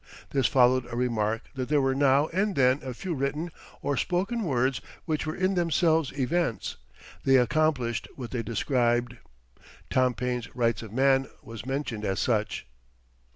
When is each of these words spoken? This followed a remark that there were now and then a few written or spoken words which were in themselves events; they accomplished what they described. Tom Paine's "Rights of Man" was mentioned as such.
This 0.31 0.47
followed 0.47 0.87
a 0.91 0.95
remark 0.95 1.43
that 1.53 1.69
there 1.69 1.79
were 1.79 1.93
now 1.93 2.25
and 2.29 2.55
then 2.55 2.79
a 2.81 2.91
few 2.91 3.13
written 3.13 3.51
or 3.83 3.95
spoken 3.97 4.41
words 4.41 4.81
which 5.05 5.27
were 5.27 5.35
in 5.35 5.53
themselves 5.53 6.11
events; 6.17 6.75
they 7.23 7.35
accomplished 7.37 8.07
what 8.15 8.31
they 8.31 8.41
described. 8.41 9.17
Tom 9.91 10.15
Paine's 10.15 10.55
"Rights 10.55 10.81
of 10.81 10.91
Man" 10.91 11.27
was 11.43 11.67
mentioned 11.67 12.03
as 12.03 12.19
such. 12.19 12.65